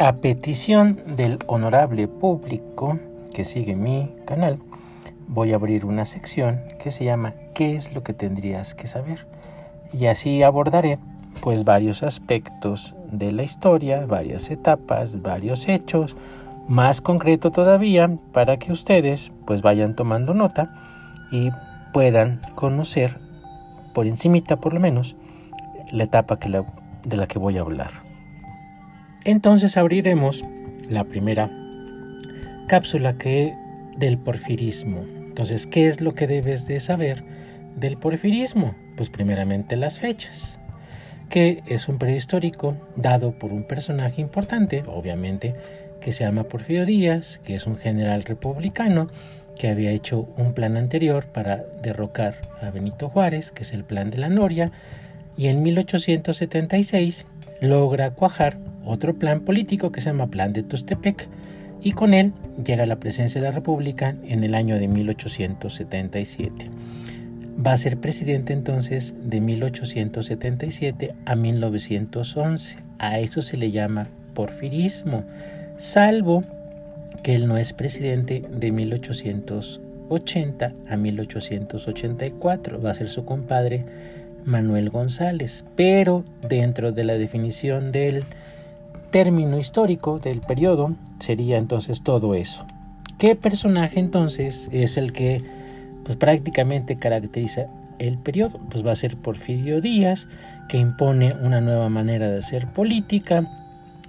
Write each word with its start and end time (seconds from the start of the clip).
A 0.00 0.14
petición 0.14 1.00
del 1.06 1.38
honorable 1.46 2.08
público 2.08 2.98
que 3.32 3.44
sigue 3.44 3.76
mi 3.76 4.10
canal, 4.26 4.58
voy 5.28 5.52
a 5.52 5.54
abrir 5.54 5.84
una 5.84 6.04
sección 6.04 6.60
que 6.80 6.90
se 6.90 7.04
llama 7.04 7.34
¿Qué 7.54 7.76
es 7.76 7.94
lo 7.94 8.02
que 8.02 8.12
tendrías 8.12 8.74
que 8.74 8.88
saber? 8.88 9.24
Y 9.92 10.06
así 10.06 10.42
abordaré 10.42 10.98
pues 11.40 11.62
varios 11.62 12.02
aspectos 12.02 12.96
de 13.12 13.30
la 13.30 13.44
historia, 13.44 14.04
varias 14.04 14.50
etapas, 14.50 15.22
varios 15.22 15.68
hechos, 15.68 16.16
más 16.66 17.00
concreto 17.00 17.52
todavía 17.52 18.18
para 18.32 18.56
que 18.56 18.72
ustedes 18.72 19.30
pues 19.46 19.62
vayan 19.62 19.94
tomando 19.94 20.34
nota 20.34 20.74
y 21.30 21.50
puedan 21.92 22.40
conocer 22.56 23.20
por 23.94 24.08
encimita 24.08 24.56
por 24.56 24.74
lo 24.74 24.80
menos 24.80 25.14
la 25.92 26.02
etapa 26.02 26.36
de 26.36 27.16
la 27.16 27.28
que 27.28 27.38
voy 27.38 27.58
a 27.58 27.60
hablar. 27.60 28.03
Entonces 29.24 29.78
abriremos 29.78 30.44
la 30.90 31.04
primera 31.04 31.50
cápsula 32.68 33.16
que 33.16 33.54
del 33.96 34.18
porfirismo. 34.18 35.04
Entonces, 35.16 35.66
¿qué 35.66 35.88
es 35.88 36.02
lo 36.02 36.14
que 36.14 36.26
debes 36.26 36.66
de 36.66 36.78
saber 36.78 37.24
del 37.76 37.96
porfirismo? 37.96 38.74
Pues 38.96 39.08
primeramente 39.08 39.76
las 39.76 39.98
fechas, 39.98 40.58
que 41.30 41.62
es 41.66 41.88
un 41.88 41.98
periodo 41.98 42.18
histórico 42.18 42.76
dado 42.96 43.32
por 43.38 43.52
un 43.52 43.64
personaje 43.64 44.20
importante, 44.20 44.84
obviamente, 44.86 45.54
que 46.00 46.12
se 46.12 46.24
llama 46.24 46.44
Porfirio 46.44 46.84
Díaz, 46.84 47.40
que 47.42 47.54
es 47.54 47.66
un 47.66 47.76
general 47.76 48.24
republicano 48.24 49.08
que 49.58 49.68
había 49.68 49.90
hecho 49.90 50.28
un 50.36 50.52
plan 50.52 50.76
anterior 50.76 51.26
para 51.26 51.64
derrocar 51.82 52.36
a 52.60 52.70
Benito 52.70 53.08
Juárez, 53.08 53.52
que 53.52 53.62
es 53.62 53.72
el 53.72 53.84
plan 53.84 54.10
de 54.10 54.18
la 54.18 54.28
Noria, 54.28 54.70
y 55.36 55.46
en 55.46 55.62
1876 55.62 57.26
logra 57.60 58.10
cuajar 58.10 58.58
otro 58.84 59.18
plan 59.18 59.40
político 59.40 59.92
que 59.92 60.00
se 60.00 60.10
llama 60.10 60.28
Plan 60.28 60.52
de 60.52 60.62
Tustepec 60.62 61.28
y 61.82 61.92
con 61.92 62.14
él 62.14 62.32
llega 62.64 62.86
la 62.86 62.98
presencia 62.98 63.40
de 63.40 63.48
la 63.48 63.54
República 63.54 64.16
en 64.24 64.42
el 64.42 64.54
año 64.54 64.78
de 64.78 64.88
1877. 64.88 66.70
Va 67.64 67.72
a 67.72 67.76
ser 67.76 67.98
presidente 67.98 68.52
entonces 68.52 69.14
de 69.22 69.40
1877 69.40 71.14
a 71.24 71.36
1911. 71.36 72.76
A 72.98 73.20
eso 73.20 73.42
se 73.42 73.56
le 73.56 73.70
llama 73.70 74.08
porfirismo, 74.34 75.24
salvo 75.76 76.42
que 77.22 77.34
él 77.34 77.46
no 77.46 77.58
es 77.58 77.72
presidente 77.72 78.42
de 78.50 78.72
1880 78.72 80.72
a 80.88 80.96
1884. 80.96 82.82
Va 82.82 82.90
a 82.90 82.94
ser 82.94 83.08
su 83.08 83.24
compadre 83.24 83.84
Manuel 84.44 84.90
González, 84.90 85.64
pero 85.76 86.24
dentro 86.48 86.90
de 86.92 87.04
la 87.04 87.14
definición 87.14 87.92
del 87.92 88.24
término 89.14 89.60
histórico 89.60 90.18
del 90.18 90.40
periodo 90.40 90.96
sería 91.20 91.58
entonces 91.58 92.02
todo 92.02 92.34
eso. 92.34 92.66
¿Qué 93.16 93.36
personaje 93.36 94.00
entonces 94.00 94.68
es 94.72 94.96
el 94.96 95.12
que 95.12 95.40
pues 96.02 96.16
prácticamente 96.16 96.96
caracteriza 96.96 97.66
el 98.00 98.18
periodo? 98.18 98.58
Pues 98.70 98.84
va 98.84 98.90
a 98.90 98.96
ser 98.96 99.16
Porfirio 99.16 99.80
Díaz, 99.80 100.26
que 100.68 100.78
impone 100.78 101.32
una 101.32 101.60
nueva 101.60 101.88
manera 101.90 102.28
de 102.28 102.38
hacer 102.38 102.72
política. 102.72 103.48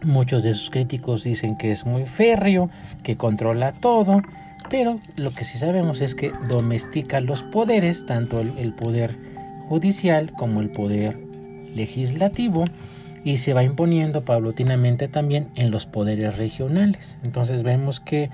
Muchos 0.02 0.42
de 0.42 0.56
sus 0.56 0.72
críticos 0.72 1.24
dicen 1.24 1.56
que 1.56 1.70
es 1.70 1.86
muy 1.86 2.08
férreo, 2.08 2.72
que 3.04 3.16
controla 3.16 3.74
todo, 3.74 4.24
pero 4.72 5.00
lo 5.18 5.30
que 5.30 5.44
sí 5.44 5.60
sabemos 5.60 6.02
es 6.02 6.16
que 6.16 6.32
domestica 6.50 7.20
los 7.20 7.44
poderes, 7.44 8.08
tanto 8.08 8.40
el 8.40 8.74
poder 8.74 9.16
judicial 9.70 10.32
como 10.32 10.62
el 10.62 10.72
poder 10.72 11.16
legislativo, 11.76 12.64
y 13.26 13.38
se 13.38 13.54
va 13.54 13.64
imponiendo 13.64 14.24
paulatinamente 14.24 15.08
también 15.08 15.50
en 15.56 15.72
los 15.72 15.88
poderes 15.88 16.38
regionales. 16.38 17.18
Entonces 17.24 17.64
vemos 17.64 18.00
que 18.00 18.30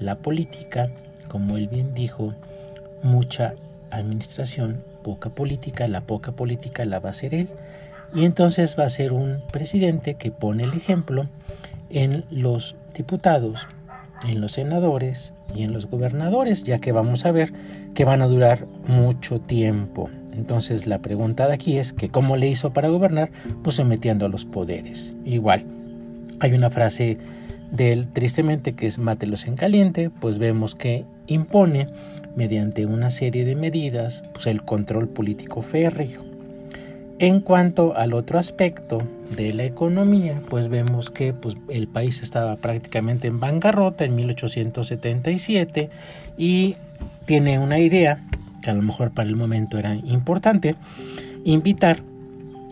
la 0.00 0.16
política, 0.16 0.90
como 1.28 1.58
él 1.58 1.68
bien 1.68 1.92
dijo, 1.92 2.34
mucha 3.02 3.54
administración, 3.90 4.82
poca 5.04 5.28
política, 5.28 5.86
la 5.88 6.00
poca 6.00 6.32
política 6.32 6.86
la 6.86 7.00
va 7.00 7.10
a 7.10 7.10
hacer 7.10 7.34
él. 7.34 7.50
Y 8.14 8.24
entonces 8.24 8.76
va 8.78 8.84
a 8.84 8.88
ser 8.88 9.12
un 9.12 9.42
presidente 9.52 10.14
que 10.14 10.30
pone 10.30 10.64
el 10.64 10.72
ejemplo 10.72 11.28
en 11.90 12.24
los 12.30 12.76
diputados, 12.94 13.66
en 14.26 14.40
los 14.40 14.52
senadores 14.52 15.34
y 15.54 15.62
en 15.62 15.72
los 15.72 15.86
gobernadores, 15.86 16.64
ya 16.64 16.78
que 16.78 16.92
vamos 16.92 17.24
a 17.24 17.32
ver 17.32 17.52
que 17.94 18.04
van 18.04 18.22
a 18.22 18.26
durar 18.26 18.66
mucho 18.86 19.40
tiempo. 19.40 20.10
Entonces 20.32 20.86
la 20.86 21.00
pregunta 21.00 21.46
de 21.46 21.54
aquí 21.54 21.78
es 21.78 21.92
que 21.92 22.08
cómo 22.08 22.36
le 22.36 22.48
hizo 22.48 22.72
para 22.72 22.88
gobernar, 22.88 23.30
pues 23.62 23.76
sometiendo 23.76 24.26
a 24.26 24.28
los 24.28 24.44
poderes. 24.44 25.14
Igual, 25.24 25.64
hay 26.40 26.52
una 26.52 26.70
frase 26.70 27.18
de 27.70 27.92
él 27.92 28.08
tristemente 28.12 28.74
que 28.74 28.86
es 28.86 28.98
mátelos 28.98 29.46
en 29.46 29.56
caliente, 29.56 30.10
pues 30.10 30.38
vemos 30.38 30.74
que 30.74 31.04
impone 31.26 31.88
mediante 32.36 32.86
una 32.86 33.10
serie 33.10 33.44
de 33.44 33.56
medidas 33.56 34.22
pues 34.32 34.46
el 34.46 34.62
control 34.62 35.08
político 35.08 35.62
férreo. 35.62 36.29
En 37.20 37.40
cuanto 37.40 37.94
al 37.98 38.14
otro 38.14 38.38
aspecto 38.38 38.96
de 39.36 39.52
la 39.52 39.64
economía, 39.64 40.40
pues 40.48 40.68
vemos 40.68 41.10
que 41.10 41.34
pues, 41.34 41.54
el 41.68 41.86
país 41.86 42.22
estaba 42.22 42.56
prácticamente 42.56 43.28
en 43.28 43.38
bancarrota 43.38 44.06
en 44.06 44.14
1877 44.14 45.90
y 46.38 46.76
tiene 47.26 47.58
una 47.58 47.78
idea 47.78 48.22
que 48.62 48.70
a 48.70 48.72
lo 48.72 48.80
mejor 48.80 49.10
para 49.10 49.28
el 49.28 49.36
momento 49.36 49.76
era 49.76 49.96
importante, 49.96 50.76
invitar 51.44 51.98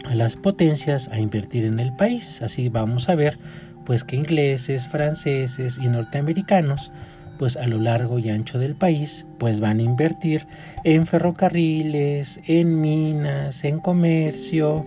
a 0.07 0.15
las 0.15 0.37
potencias 0.37 1.09
a 1.13 1.21
invertir 1.21 1.67
en 1.67 1.79
el 1.79 1.95
país. 1.95 2.41
Así 2.41 2.71
vamos 2.71 3.11
a 3.11 3.17
ver 3.17 3.37
pues 3.85 4.03
que 4.03 4.17
ingleses, 4.17 4.89
franceses 4.89 5.77
y 5.77 5.89
norteamericanos 5.89 6.91
pues 7.39 7.57
a 7.57 7.67
lo 7.67 7.79
largo 7.79 8.19
y 8.19 8.31
ancho 8.31 8.59
del 8.59 8.75
país 8.75 9.27
pues 9.39 9.61
van 9.61 9.79
a 9.79 9.83
invertir 9.83 10.47
en 10.85 11.07
ferrocarriles, 11.07 12.41
en 12.47 12.81
minas, 12.81 13.65
en 13.65 13.79
comercio. 13.79 14.85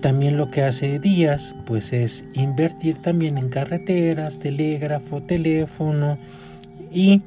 También 0.00 0.36
lo 0.36 0.50
que 0.50 0.62
hace 0.62 0.98
Díaz 0.98 1.54
pues 1.64 1.92
es 1.92 2.24
invertir 2.34 2.98
también 2.98 3.38
en 3.38 3.48
carreteras, 3.48 4.38
telégrafo, 4.38 5.20
teléfono 5.20 6.18
y 6.92 7.22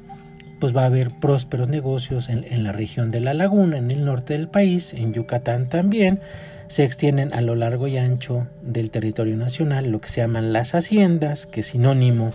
pues 0.60 0.76
va 0.76 0.82
a 0.82 0.86
haber 0.86 1.10
prósperos 1.10 1.68
negocios 1.68 2.28
en, 2.28 2.62
la 2.62 2.72
región 2.72 3.10
de 3.10 3.20
la 3.20 3.34
laguna, 3.34 3.78
en 3.78 3.90
el 3.90 4.04
norte 4.04 4.34
del 4.34 4.46
país, 4.46 4.92
en 4.92 5.12
Yucatán 5.14 5.68
también. 5.68 6.20
Se 6.68 6.84
extienden 6.84 7.32
a 7.32 7.40
lo 7.40 7.56
largo 7.56 7.88
y 7.88 7.96
ancho 7.96 8.46
del 8.62 8.90
territorio 8.90 9.36
nacional 9.36 9.90
lo 9.90 10.00
que 10.00 10.10
se 10.10 10.20
llaman 10.20 10.52
las 10.52 10.74
haciendas, 10.74 11.46
que 11.46 11.60
es 11.60 11.68
sinónimo 11.68 12.30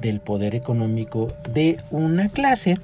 del 0.00 0.20
poder 0.20 0.54
económico 0.54 1.28
de 1.52 1.78
una 1.90 2.28
clase 2.28 2.78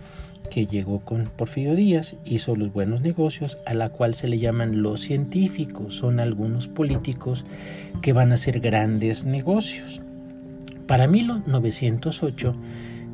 que 0.47 0.67
llegó 0.67 1.01
con 1.01 1.25
Porfirio 1.25 1.75
Díaz, 1.75 2.17
hizo 2.25 2.57
los 2.57 2.73
buenos 2.73 3.01
negocios, 3.01 3.59
a 3.67 3.75
la 3.75 3.89
cual 3.89 4.15
se 4.15 4.29
le 4.29 4.39
llaman 4.39 4.83
los 4.83 5.03
científicos, 5.03 5.97
son 5.97 6.21
algunos 6.21 6.67
políticos 6.69 7.45
que 8.03 8.13
van 8.13 8.33
a 8.33 8.37
hacer 8.37 8.61
grandes 8.61 9.25
negocios. 9.25 10.01
Para 10.87 11.09
1908, 11.09 12.55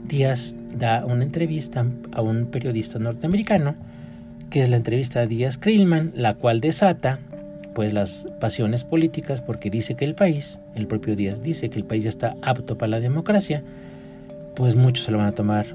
Díaz 0.05 0.55
da 0.77 1.07
una 1.07 1.25
entrevista 1.25 1.87
a 2.13 2.21
un 2.21 2.47
periodista 2.47 2.99
norteamericano, 2.99 3.77
que 4.51 4.63
es 4.63 4.69
la 4.69 4.77
entrevista 4.77 5.21
a 5.21 5.27
Díaz 5.27 5.57
Krillman, 5.57 6.13
la 6.15 6.35
cual 6.35 6.61
desata 6.61 7.21
pues 7.75 7.95
las 7.95 8.27
pasiones 8.39 8.85
políticas 8.85 9.41
porque 9.41 9.71
dice 9.71 9.95
que 9.95 10.05
el 10.05 10.15
país, 10.15 10.59
el 10.75 10.87
propio 10.87 11.17
Díaz 11.17 11.43
dice 11.43 11.71
que 11.71 11.79
el 11.79 11.87
país 11.87 12.05
ya 12.05 12.11
está 12.11 12.37
apto 12.43 12.77
para 12.77 12.91
la 12.91 13.01
democracia, 13.01 13.63
pues 14.55 14.77
muchos 14.77 15.07
se 15.07 15.13
lo 15.13 15.19
van 15.19 15.29
a 15.29 15.33
tomar, 15.33 15.67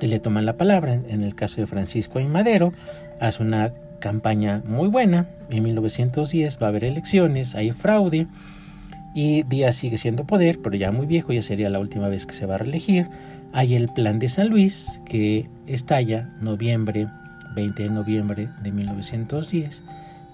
le 0.00 0.20
toman 0.20 0.46
la 0.46 0.56
palabra. 0.56 0.98
En 1.08 1.22
el 1.22 1.34
caso 1.34 1.60
de 1.60 1.66
Francisco 1.66 2.20
y 2.20 2.26
Madero, 2.26 2.72
hace 3.20 3.42
una 3.42 3.72
campaña 4.00 4.62
muy 4.66 4.88
buena. 4.88 5.26
En 5.50 5.62
1910 5.62 6.58
va 6.62 6.66
a 6.66 6.68
haber 6.70 6.84
elecciones, 6.84 7.54
hay 7.54 7.72
fraude 7.72 8.26
y 9.14 9.42
Díaz 9.44 9.76
sigue 9.76 9.98
siendo 9.98 10.24
poder, 10.24 10.60
pero 10.62 10.76
ya 10.76 10.92
muy 10.92 11.06
viejo, 11.06 11.32
ya 11.32 11.42
sería 11.42 11.70
la 11.70 11.80
última 11.80 12.08
vez 12.08 12.26
que 12.26 12.34
se 12.34 12.46
va 12.46 12.56
a 12.56 12.58
reelegir. 12.58 13.08
Hay 13.52 13.74
el 13.74 13.88
Plan 13.88 14.18
de 14.18 14.28
San 14.28 14.48
Luis 14.48 15.00
que 15.06 15.48
estalla 15.66 16.28
noviembre 16.40 17.08
20 17.54 17.82
de 17.82 17.90
noviembre 17.90 18.48
de 18.62 18.70
1910. 18.70 19.82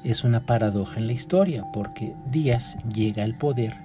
Es 0.02 0.24
una 0.24 0.40
paradoja 0.40 1.00
en 1.00 1.06
la 1.06 1.12
historia 1.12 1.64
porque 1.72 2.12
Díaz 2.30 2.76
llega 2.92 3.24
al 3.24 3.38
poder 3.38 3.83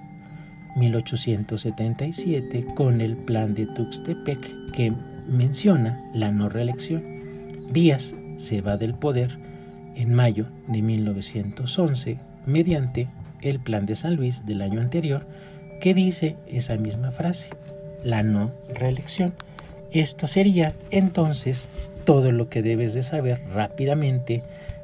1877 0.80 2.64
con 2.74 3.00
el 3.00 3.16
plan 3.16 3.54
de 3.54 3.66
Tuxtepec 3.66 4.72
que 4.72 4.92
menciona 5.28 6.00
la 6.14 6.32
no 6.32 6.48
reelección. 6.48 7.04
Díaz 7.70 8.14
se 8.36 8.60
va 8.62 8.76
del 8.76 8.94
poder 8.94 9.38
en 9.94 10.14
mayo 10.14 10.46
de 10.66 10.82
1911 10.82 12.18
mediante 12.46 13.08
el 13.42 13.60
plan 13.60 13.86
de 13.86 13.96
San 13.96 14.16
Luis 14.16 14.44
del 14.46 14.62
año 14.62 14.80
anterior 14.80 15.26
que 15.80 15.94
dice 15.94 16.36
esa 16.46 16.76
misma 16.76 17.10
frase 17.12 17.50
la 18.02 18.22
no 18.22 18.50
reelección. 18.74 19.34
Esto 19.92 20.26
sería 20.26 20.74
entonces 20.90 21.68
todo 22.04 22.32
lo 22.32 22.48
que 22.48 22.62
debes 22.62 22.94
de 22.94 23.02
saber 23.02 23.42
rápidamente 23.52 24.42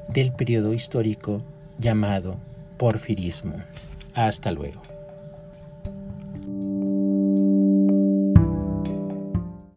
del 0.09 0.33
periodo 0.33 0.75
histórico 0.75 1.43
llamado 1.79 2.37
porfirismo. 2.77 3.55
Hasta 4.15 4.53
luego. 4.53 4.96